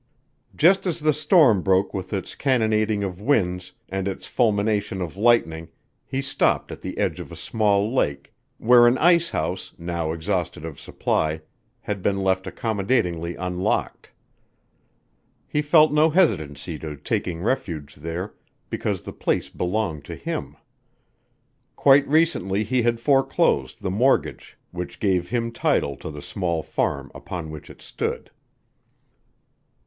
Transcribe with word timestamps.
Just 0.55 0.87
as 0.87 0.99
the 1.01 1.13
storm 1.13 1.61
broke 1.61 1.93
with 1.93 2.11
its 2.11 2.33
cannonading 2.33 3.03
of 3.03 3.21
winds 3.21 3.73
and 3.87 4.07
its 4.07 4.25
fulmination 4.25 4.99
of 4.99 5.15
lightning 5.15 5.69
he 6.07 6.23
stopped 6.23 6.71
at 6.71 6.81
the 6.81 6.97
edge 6.97 7.19
of 7.19 7.31
a 7.31 7.35
small 7.35 7.93
lake 7.93 8.33
where 8.57 8.87
an 8.87 8.97
ice 8.97 9.29
house, 9.29 9.75
now 9.77 10.11
exhausted 10.11 10.65
of 10.65 10.79
supply, 10.79 11.41
had 11.81 12.01
been 12.01 12.19
left 12.19 12.47
accommodatingly 12.47 13.35
unlocked. 13.35 14.11
He 15.47 15.61
felt 15.61 15.91
no 15.93 16.09
hesitancy 16.09 16.79
to 16.79 16.95
taking 16.97 17.43
refuge 17.43 17.93
there 17.93 18.33
because 18.71 19.03
the 19.03 19.13
place 19.13 19.49
belonged 19.49 20.03
to 20.05 20.15
him. 20.15 20.55
Quite 21.75 22.07
recently 22.07 22.63
he 22.63 22.81
had 22.81 22.99
foreclosed, 22.99 23.83
the 23.83 23.91
mortgage 23.91 24.57
which 24.71 24.99
gave 24.99 25.29
him 25.29 25.51
title 25.51 25.95
to 25.97 26.09
the 26.09 26.23
small 26.23 26.63
farm 26.63 27.11
upon 27.13 27.51
which 27.51 27.69
it 27.69 27.83
stood. 27.83 28.31